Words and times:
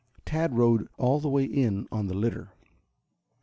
Tad 0.25 0.57
rode 0.57 0.87
all 0.97 1.19
the 1.19 1.29
way 1.29 1.43
in 1.45 1.87
on 1.91 2.07
the 2.07 2.15
litter. 2.15 2.49